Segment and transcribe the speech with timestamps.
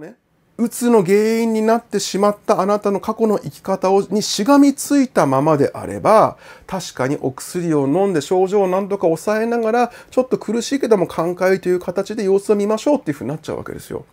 [0.00, 0.16] ね、
[0.58, 6.36] うつの原因になってしまったあなたの過去の生き方をにしがみついたままであれば、
[6.66, 14.04] 確かにお薬を飲んで症状を何とか抑えながら、ちょっと苦しいけども寛解という形で様子を見ましょうっていうふうになっちゃうわけですよ。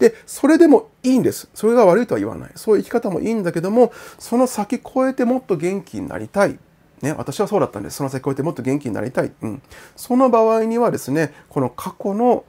[0.00, 1.48] で、それでもいいんです。
[1.54, 2.50] それが悪いとは言わない。
[2.56, 6.58] そういう生き方もいいんだけども、その先越えてもっと元気になりたい。
[7.00, 7.98] ね、私はそうだったんです。
[7.98, 9.30] その先越えてもっと元気になりたい。
[9.40, 9.62] うん。
[9.94, 12.44] その場合にはですね、この過去の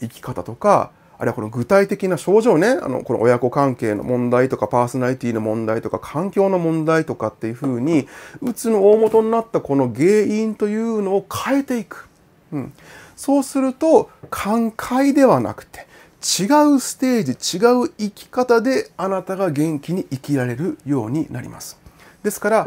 [0.00, 8.08] 生き方とか、あるいはこの具体的な症状ね、あの、この親子関係の問題とか、パーソナリティの問題とか、環境の問題とかっていうふうに、
[8.40, 12.08] うつの大元になったこの原因というのを変えていく。
[12.52, 12.72] うん。
[13.16, 15.80] そうすると、寛解ではなくて、
[16.22, 21.78] 違うステージ、違う生き方であなたが元気に生きられるようになります。
[22.22, 22.66] ですから、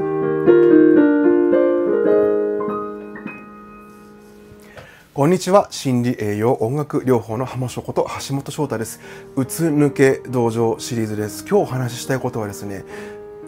[5.15, 5.67] こんにちは。
[5.69, 8.99] 心理栄養音楽療法の浜翔こと橋本翔太です。
[9.35, 11.45] うつ抜け道場シリーズです。
[11.47, 12.83] 今日お話ししたいことはですね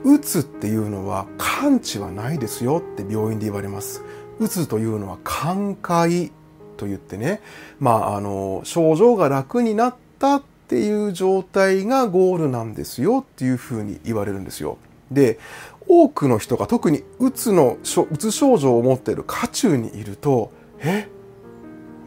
[0.04, 4.04] うつっていうのは完治はないですよって病院で言われます。
[4.38, 6.32] うつというのは寛解
[6.78, 7.42] と言ってね
[7.80, 14.78] まああの症状が楽になったっていう状態がゴールなんですよっていうふうに言われるんですよ。
[15.10, 15.40] で
[15.88, 21.10] 多くの人が特にうつのうつ症状を持っている渦中にいるとえ？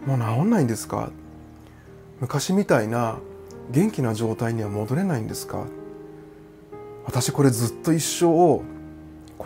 [0.08, 1.10] もう治んないんですか？
[2.18, 3.18] 昔みたいな
[3.70, 5.66] 元気な状態には戻れないんですか？
[7.04, 8.64] 私これずっと一生こ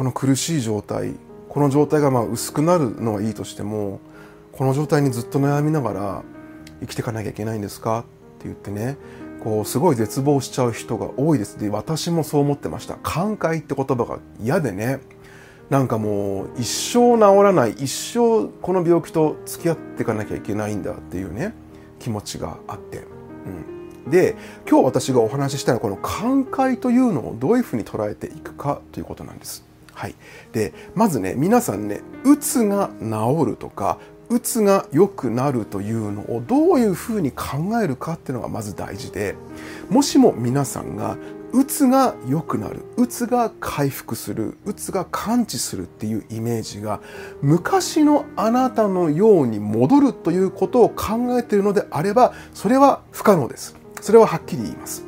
[0.04, 1.14] の苦しい状態
[1.48, 3.98] この状態がまあ薄くなるのはいいとしても
[4.52, 6.22] この状態にずっと悩みながら
[6.80, 7.98] 生きていかなきゃいけないんですか？
[7.98, 8.02] っ
[8.38, 8.96] て言ってね
[9.42, 11.58] こうすごい絶望しちゃう人が多いです。
[11.58, 12.96] で私もそう思ってました。
[13.02, 15.00] 寛解って言葉が嫌でね
[15.70, 21.54] なんかもう一生治らない一生この病気と付き合っていかなきゃいけないんだっていうね
[21.98, 23.04] 気持ちがあって、
[24.04, 24.36] うん、で
[24.68, 29.64] 今日私がお話ししたいのはこの寛解というのをどういうふうに捉えていくかということなんです。
[29.94, 30.14] はい、
[30.52, 33.98] でまずね皆さんねうつが治るとか
[34.30, 39.36] うつが良くなるというのをどういうふうに考えるかっていうのがまず大事で
[39.90, 41.16] もしも皆さんが
[41.52, 42.84] うつが良くなる。
[42.96, 44.56] うつが回復する。
[44.64, 47.00] うつが完治するっていうイメージが
[47.42, 53.76] 昔のあなたのように戻るということを考えているのであればそれは不可能です。
[54.00, 55.04] それははっきり言います。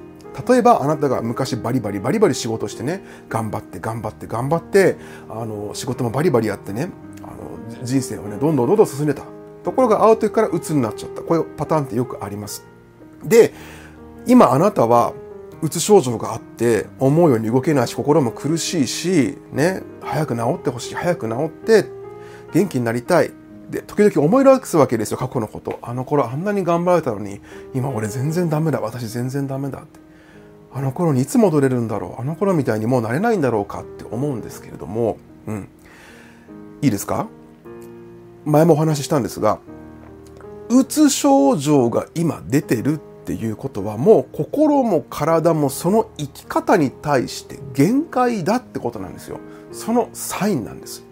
[0.48, 4.96] 例えばあなたが昔バリバリバリバリ仕事してね頑張って頑張って頑張って
[5.30, 6.90] あの仕事もバリバリやってね
[7.22, 9.22] あの人生をねどんどんどんどん進んでた。
[9.62, 11.22] ところが会う時から鬱になっちゃった。
[11.22, 12.66] こういうパターンってよくあります。
[13.24, 13.54] で
[14.26, 15.14] 今あなたは
[15.64, 21.86] うつ症状があって思うように動けないし心も苦しいしね早く治ってほしい早く治って
[22.52, 23.32] 元気になりたい。
[23.70, 25.78] で時々思い出すわけですよ過去のこと。
[25.80, 27.40] あの頃あんなに頑張れたのに
[27.72, 30.00] 今俺全然ダメだ私全然ダメだって。
[30.74, 35.16] あの頃にいつ戻れるんだろうあの頃みたいにもうなれないんだろうかって思うんですけれども
[35.46, 35.68] うん。
[36.82, 37.26] いいですか？
[38.44, 39.60] 前もお話ししたんですが
[40.68, 49.40] うつ症状が今出てるっていうことはもう心も体もその生き方に対して限界だってことなんですよ。
[49.72, 51.04] そのサインなんです。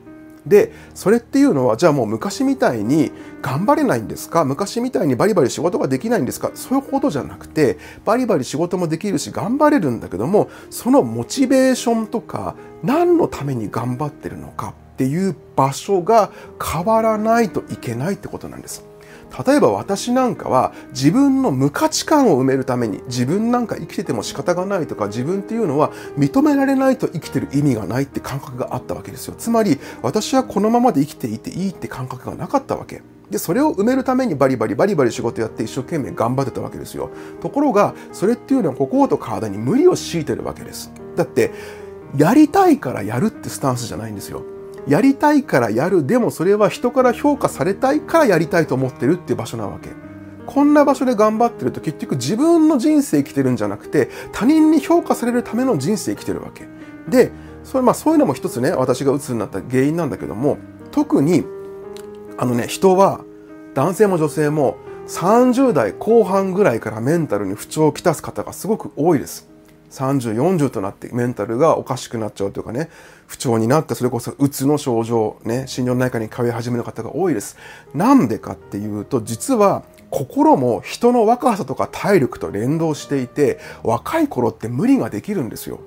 [0.47, 3.13] で、それっていうのは、じゃあもう昔みたいに
[3.43, 4.45] 頑張れないんですか？
[4.45, 6.51] 昔みたいにバリバリ仕事ができないんですか？
[6.55, 18.85] そういうことじゃなくて、バリバリ仕事もできるし頑張れるんだけども、そのモチベーションとか、何のために頑張ってるのかっていう場所が変わらないといけないってことなんです。
[19.47, 29.35] 例えば私なんかは自分の無価値観を埋めるために自分なんか生きてても仕方がないとか自分っていうのは認められないと生きてる意味がないって感覚があったわけですよ。
[29.37, 33.03] つまり私はこのままで生きていていいって感覚がなかったわけ。
[33.33, 37.11] で、それを埋めるためにバリバリバリバリ仕事やって一生懸命頑張ってたわけですよ。
[37.41, 40.93] ところが、それっていうのは心と体に無理を強いてるわけです。
[41.17, 41.51] だって、
[42.17, 44.45] やりたいからやるってスタンスじゃないんですよ。
[44.87, 46.07] やりたいからやる。
[46.07, 49.91] でもそれは人から評価されたいからやりたいと思ってるっていう場所なわけ。
[50.47, 56.67] こんな場所で頑張ってると結局自分の人生生きてるんじゃなくて他人に評価されるための人生生きてるわけ。
[57.09, 57.31] で
[57.65, 60.59] それまあそういうのも一つね私が鬱になった原因なんだけども
[60.91, 61.45] 特に
[62.37, 63.25] あのね人は
[63.75, 69.52] 男性も女性も30代後半ぐらいからメンタルに不調をきたす方がすごく多いです。
[69.93, 72.89] 30、40となってメンタルがおかしくなっちゃうというかね、
[73.27, 77.57] 不調になってそれこそうつの症状、ね、心療内科に通い始める方が多いです。
[77.95, 85.81] なんでかっていうと、実は心も人の若さとか体力と連動していて、若い頃って無理ができるんですよ。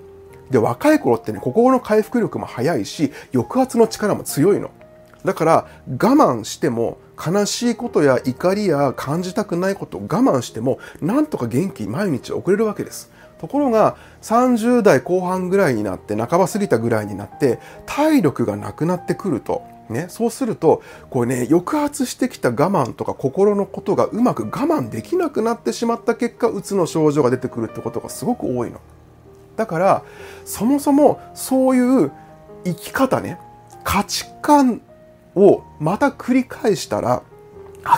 [0.51, 4.69] で、若い頃ってね、心の回復力も早いし、抑圧の力も強いの。
[5.23, 13.11] だから、我慢しても悲しいことや怒りや感じたくないことを我慢しても、なんとか元気毎日送れるわけです。
[13.39, 28.79] ところが、30代後半ぐらいになって、半ば過ぎたぐらいになって、体力がなくなってくると、ね、そうすると、こうね、抑圧してきた我慢とか心のことがうまく我慢できなくなってしまった結果、うつの症状が出てくるってことがすごく多いの。
[29.55, 30.03] だから、
[30.43, 32.11] そもそもそういう
[32.63, 33.39] 生き方ね、
[33.83, 34.81] 価値観
[35.35, 37.21] をまた繰り返したら、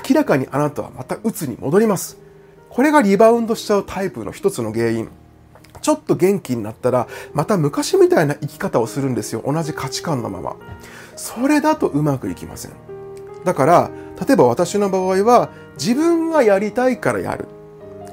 [0.09, 2.17] 明らかにあなたはまた鬱に戻ります。
[2.69, 5.09] これがリバウンドしちゃうタイプの一つの原因。
[5.81, 9.43] ちょっと元気になったら、また昔みたいな生き方をするんですよ。
[9.45, 10.55] 同じ価値観のまま。
[11.15, 12.71] それだとうまくいきません。
[13.43, 13.91] だから、
[14.27, 17.47] 例えば私の場合は、自分がやりたいからやる。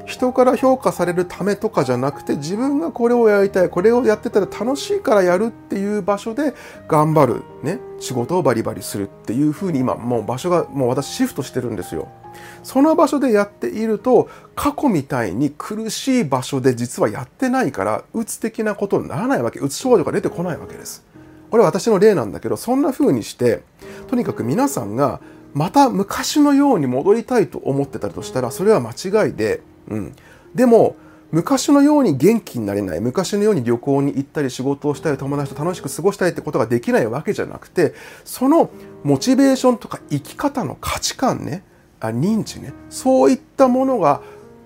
[0.07, 6.55] 人から評価されるためとかじゃなくて自分がこれをやりたいこれをやってたら楽しいからやるっていう場所で
[6.89, 12.09] 頑張るね仕事をバリバリするっていうふうに今もう場所がもう私シフトしてるんですよ。
[12.63, 19.61] その場所でやっていると過去みたいに苦しい場所で実はやってないからうつ的なことにならないわけ。
[19.61, 21.05] うつ症状が出てこないわけです。
[21.51, 23.63] これは私の例なんだけどそんな風にして
[24.09, 25.21] とにかく皆さんが
[25.55, 30.17] また昔のように戻りたいと思ってたりとしたらそれは間違いでうん。
[30.55, 30.97] でも、
[31.33, 37.95] 昔のように元気になれない、昔のように旅行に行ったり仕事をしたり友達と楽しく過ごしたいってことができないわけじゃなくて、
[38.25, 38.71] その
[39.03, 41.65] モチベーションとか生き方の価値観ね、
[41.99, 44.23] あ認知ね、そういったものが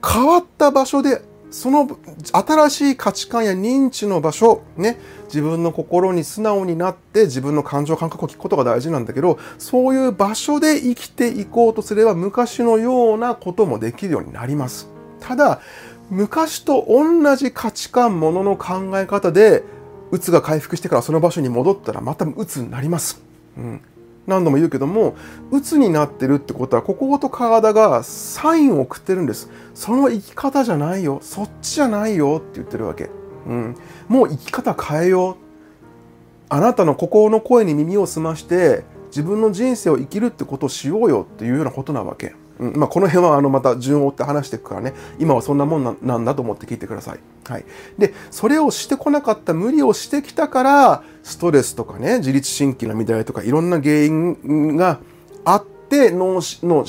[0.07, 1.89] 変わった場所でその
[2.31, 4.99] 新しい価値観や認知の場所、ね、
[5.29, 14.98] 自分の心に素直になって自分の感情感覚を聞くことが大事なんだけど、そういう場所で生きていこうとすれば昔のようなこともできるようになります。
[15.21, 15.61] ただ、
[16.11, 19.63] 昔と同じ価値観、ものの考え方で、
[20.11, 23.21] うつが回復してからその場所に戻ったらまたうつになります。
[23.59, 23.81] うん。
[24.27, 25.17] 何度も言うけども、
[25.51, 29.51] うつになってるってことは、心と体がサインを送ってるんです。
[29.75, 31.19] その生き方じゃないよ。
[31.23, 33.11] そっちじゃないよって言ってるわけ。
[33.47, 33.77] うん。
[34.07, 35.37] もう生き方変えよう。
[36.51, 42.35] あなたの心の声に耳を澄まして、自分の人生を生きるってことをしようよっていうようなことなわけ。
[42.59, 47.21] まあ、この辺はあのまた順を追って話していくからね、今はそんなもんなんだと思って聞いてください。
[47.45, 47.65] はい。
[47.99, 55.01] で、それをしてこなかった、無理をしてきたから、ストレスとかね、自律神経の乱れとかいろんな原因が
[55.45, 56.85] あって脳の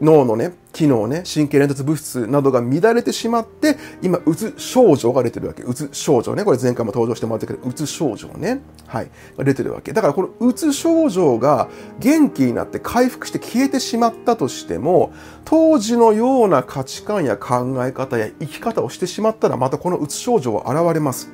[0.00, 5.62] 脳のね、機能ね、神経連達物質などが乱れてしまって、今、うつ症状が出てるわけ。
[5.62, 6.44] うつ症状ね。
[6.44, 8.60] これ前回も登場してもらったけど、うつ症状ね。
[8.86, 9.10] はい。
[9.38, 9.92] 出てるわけ。
[9.92, 11.68] だからこのうつ症状が
[12.00, 15.12] 元気になって回復して消えてしまったとしても、
[15.44, 21.30] 当時のような価値観や考え方や生き方をしてしまったら、またこのうつ症状は現れます。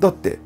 [0.00, 0.38] だって、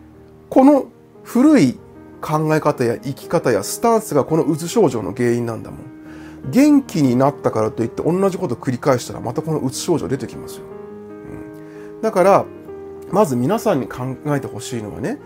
[0.49, 0.87] この
[1.23, 1.79] 古い
[2.21, 5.81] 考え方や生き方やスタンスがこのうつ症状の原因なんだもん。
[6.51, 10.65] 元気になったからといって同じこと繰り返したらまたこのうつ症状出てきますよ。
[11.95, 12.45] うん、だから、
[13.11, 15.19] まず皆さんに考えてほしいのはね、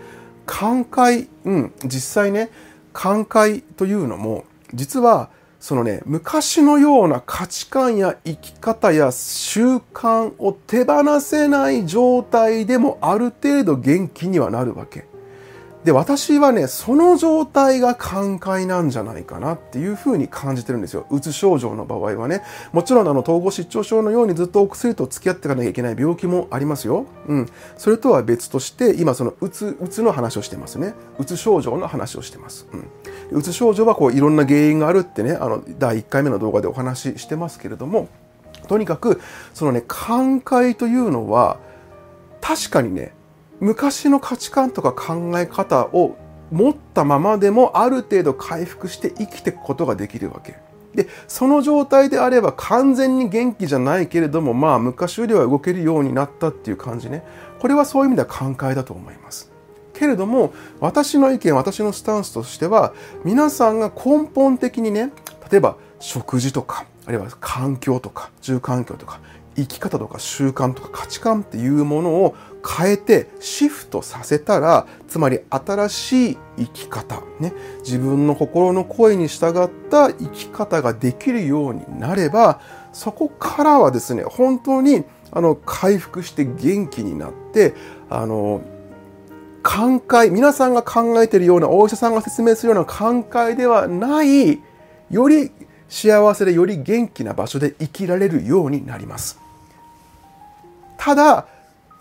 [0.45, 2.49] 寛解、うん、実際ね、
[2.93, 5.29] 寛解というのも、実は、
[5.59, 15.10] そのね、昔のような価値観や生き方や習慣を手放せない状態でもある程度元気にはなるわけ。
[15.83, 21.07] で、私はね、その状態が寛解なんじゃないかなっていうふうに感じてるんですよ。
[21.09, 22.43] うつ症状の場合はね。
[22.71, 27.07] もちろん、あの、統合失調症のようにずっとお薬と付き合っていかなきゃいけない病気もありますよ。
[27.27, 27.49] うん。
[27.77, 30.93] それとは別として、今、その、うつ、うつの話をしてますね。
[31.17, 32.67] うつ症状の話をしてます。
[33.31, 33.39] うん。
[33.39, 38.07] うつ症状は、こう、いろんな原因があるってね、あの、第1回目の動画でお話ししてますけれども、
[38.67, 39.19] とにかく、
[39.55, 41.57] そのね、寛解というのは、
[42.39, 43.13] 確かにね、
[43.61, 46.17] 昔の価値観とか考え方を
[46.51, 50.57] 持ったままでもある程度回復して生きていくことができるわけ。
[50.95, 57.23] で、その状態であれば完全に元気じゃないけれども、まあ昔よりは動けるようになったっていう感じね。
[57.59, 59.51] これはそういう意味では寛解だと思います。
[59.93, 65.13] けれども、私の意見、私のスタンスとしては、皆さんが根本的にね、
[65.51, 69.19] 例えば食事とか、あるいは環境とか、住環境とか、
[69.55, 77.53] 生き方とか習慣とか価値観っていうものを変えてシフトさせたら、つまり新しい生き方、ね、
[77.83, 82.61] 自分の心の声に従った生き方ができるようになれば、
[82.93, 87.73] そこからはですね、本当にあの回復して元気になって、
[88.09, 88.61] あの、
[89.63, 94.59] 寛解、皆さんが考えているような、お医者さんが説明するような寛解ではない、
[95.09, 95.51] より
[95.89, 99.40] 幸せでより元気な場所で生きられるようになります。
[101.03, 101.47] ただ、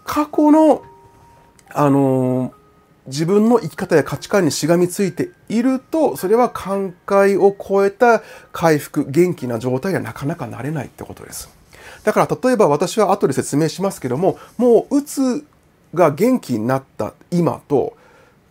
[0.04, 0.82] 過去の、
[1.70, 2.52] あの
[3.06, 11.48] 自分の生き方や価値観にしがみついていると、それは寛解を超えた回復、元気な状態にはなかなかなれないってことです。
[12.04, 15.46] だから例えば私は後で説明しますけども、もううつ
[15.94, 17.96] が元気になった今と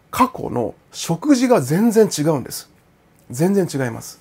[0.09, 2.71] 過去の食事が全然違うんです。
[3.29, 4.19] 全然違います。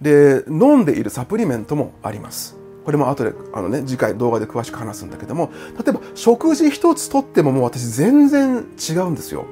[0.00, 2.61] で、飲んでいるサプリメントもあります。
[2.84, 9.46] これも後で、あのね、次回動画で詳しく話すんだけども、例えば食事一つとってももう私全然違うんですよ。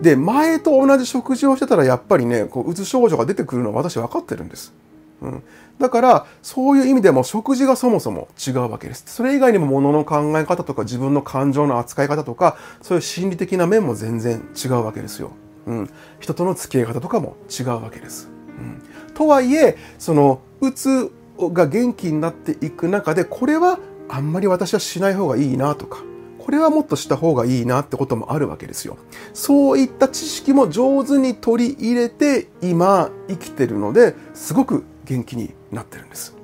[0.00, 4.74] で、前と同じ食事をしてたらやっぱりね、こう、うつ症状が出てくるのは私分かってるんです。
[5.22, 5.42] うん。
[5.78, 9.04] だから、そういう意味でも食事がそもそも違うわけです。
[9.06, 15.30] それ以外にも物の考え方とか自分の感情の扱い方とか、そういう心理的な面も全然違うわけですよ。
[15.66, 15.90] うん。
[16.20, 18.28] 人との付き合い方とかも違うわけです。
[18.58, 18.82] うん。
[19.14, 26.02] とはいえ、その、うつが元気になっていく中で、これはあんまり私はしない方がいいなとか、
[26.38, 28.98] これはもっとした方がいいなってこともあるわけですよ。
[29.32, 36.36] そういった知識も上手に取り入れて今生きてるので、すごく元気になってるんです。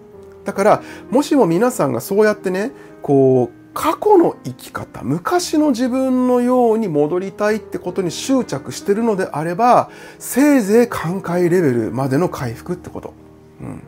[0.44, 13.14] だから、もしも皆さんがそうやってね、こう、過去の生き方、昔の自分のように戻りたいってことに執着してるのであれば、せいぜい寛解レベルまでの回復ってこと。
[13.60, 13.82] うん。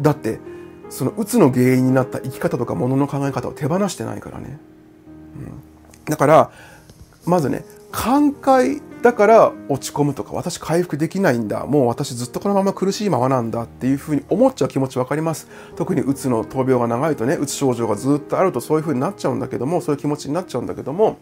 [0.00, 0.40] だって
[0.88, 4.58] そのうつの原因になった生き方とかものの考え方を手放してないからね、
[5.36, 6.50] うん、だから
[7.26, 15.48] まずね寛解だから落ち込むとか私回復できないんだもう私ずっとこのまま苦しいままなんだっていうふうに思っちゃう気持ち分かります。
[15.76, 21.18] 特にうつの闘病が長いとねうつ症状がずっとあるとそういうふうになっちゃうんだけどもそういう気持ちになっちゃうんだけども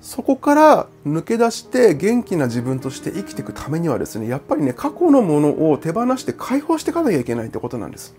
[0.00, 8.14] そこから抜け出して元気な自分として生きていくためにはですねやっぱりね過去のものを手放して解放していかなきゃいけないってことなんです。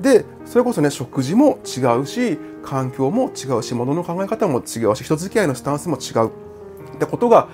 [0.00, 7.48] でそれこそね食事も違うし環境も違うし物の考え方も違うし人付き合いのスタンスも違うってことが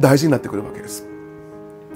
[0.00, 1.06] 大事になってくるわけです。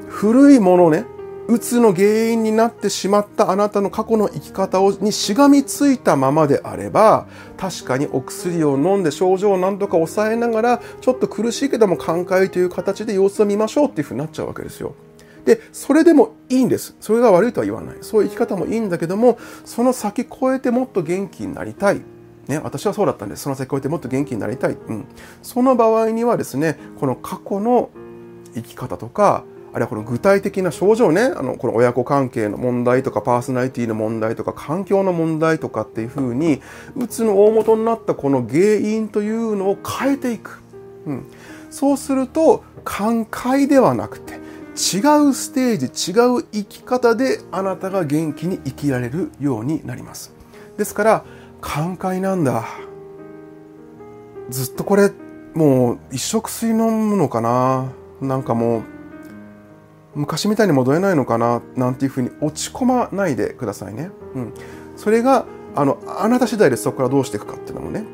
[0.09, 1.05] 古いものね
[1.47, 7.27] うつの原因になってしまったあなたの過去の生き方をにしがみついたままであれば
[7.59, 14.95] 確かにお薬を飲んで症状を何とか抑えながらちょっと苦しいけども寛解という形で様子を見ましょうっていうふうになっちゃうわけですよ。
[15.45, 16.97] で、それでもいいんです。
[17.01, 17.97] それが悪いとは言わない。
[18.01, 22.01] そういう生き方もいいんだけども、その先越えてもっと元気になりたい。
[22.49, 23.43] ね、私はそうだったんです。
[23.43, 24.73] その先越えてもっと元気になりたい。
[24.73, 25.07] うん。
[25.43, 27.91] その場合にはですね、この過去の
[28.55, 36.63] 生き方とか、あるいはこの具体的な症状ね、あの、この親子関係の問題とか、パーソナリティの問題とか、環境の問題とかっていうふうに、
[36.95, 40.63] うつの大元になったこの原因というのを変えていく。
[41.07, 41.27] うん。
[41.71, 50.33] そうすると、寛解ではなくて、違うステージ、違う生き方であなたが元気に生きられるようになります。
[50.79, 51.25] ですから、
[51.61, 52.65] 寛解なんだ。
[54.51, 55.11] ずっとこれ、
[55.53, 57.91] もう一食水飲むのかな
[58.21, 58.83] なんかもう
[60.15, 64.11] 昔みたいに戻れないのかななんていうふうに落ち込まないでくださいね。
[64.35, 64.55] うん。
[64.97, 68.05] それが、あの、あなた次第でそこからどうしていくかっていうのもね。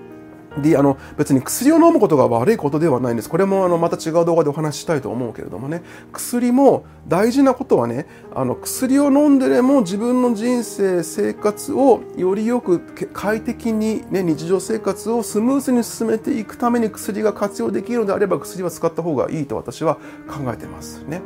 [0.59, 3.31] で、あの、別に薬を飲むことが悪いことではないんです。
[3.31, 5.83] これも、あの、また違う動画でお話ししたいと思うけれどもね。
[6.13, 12.81] 薬も大事なことはね、あの、薬を飲んででも自分の人生、生活をよりよく
[13.13, 19.97] 快適にね、日常生活をスムーズに進めていくために薬が活用できるのであれば薬は使った方がいいと私は
[20.29, 21.21] 考えてますね。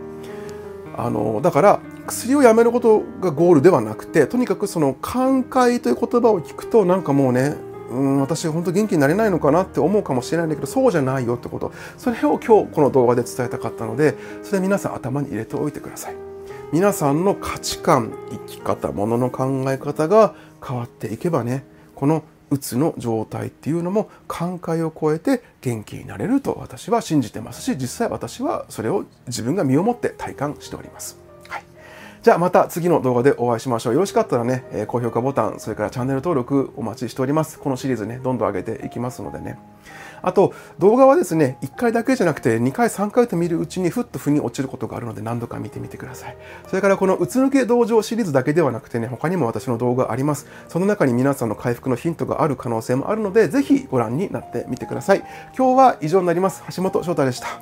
[0.96, 7.56] あのだから薬をやめることがゴールではなくてとにかくその寛解という言葉を聞くとなんかもうね
[7.90, 11.72] うん私本当元気になれないのかなって思うかもしれないんだけどそうじゃないよってこと。
[11.98, 16.14] それを今日この動画で伝えたかったのでそれ皆さん頭に入れておいてください。
[16.72, 20.34] 皆さんの価値観生き方ものの考え方が
[20.66, 22.24] 変わっていけばねこの
[22.54, 31.23] うつの状態っていうのも寛解を超えて元気になれると私は信じてますし実際私はそれを自分が身をもって体感しております。
[32.24, 33.92] じゃあまた次の動画でお会いしましょう。
[33.92, 37.58] よろしかったらね、え高評価ボタン、それからチャンネル登録お待ちしております。
[37.58, 39.58] このシリーズね、どんどん上げていきますのでね。
[40.22, 46.36] あと、動画はですね、1回だけじゃなくて2回、3回と見るうちにふっと腑に落ちることがあるので何度か見てみてください。
[46.66, 50.46] それからこのうつ抜け道場シリーズだけではなくてね、他にも私の動画あります。
[50.68, 55.22] その中に皆さんの回復のヒントがある可能性もあるので、ぜひご覧になってみてください。
[55.54, 56.62] 今日は以上になります。
[56.74, 57.60] 橋本翔太でした。